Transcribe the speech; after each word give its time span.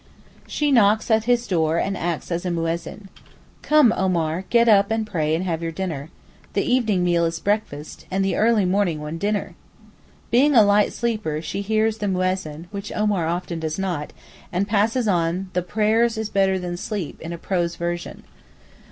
She 0.47 0.71
knocks 0.71 1.11
at 1.11 1.25
his 1.25 1.45
door 1.45 1.77
and 1.77 1.95
acts 1.95 2.31
as 2.31 2.43
Muezzin. 2.43 3.07
'Come, 3.61 3.93
Omar, 3.95 4.45
get 4.49 4.67
up 4.67 4.89
and 4.89 5.05
pray 5.05 5.35
and 5.35 5.45
have 5.45 5.61
your 5.61 5.71
dinner' 5.71 6.09
(the 6.53 6.63
evening 6.63 7.03
meal 7.03 7.23
is 7.25 7.39
'breakfast,' 7.39 8.07
the 8.09 8.35
early 8.35 8.65
morning 8.65 8.99
one 8.99 9.19
'dinner'). 9.19 9.53
Being 10.31 10.55
a 10.55 10.63
light 10.63 10.91
sleeper 10.91 11.39
she 11.39 11.61
hears 11.61 11.99
the 11.99 12.07
Muezzin, 12.07 12.65
which 12.71 12.91
Omar 12.93 13.27
often 13.27 13.59
does 13.59 13.77
not, 13.77 14.11
and 14.51 14.67
passes 14.67 15.07
on 15.07 15.51
the 15.53 15.61
'Prayers 15.61 16.17
is 16.17 16.29
better 16.29 16.57
than 16.57 16.77
sleep' 16.77 17.21
in 17.21 17.31
a 17.31 17.37
prose 17.37 17.75
version. 17.75 18.23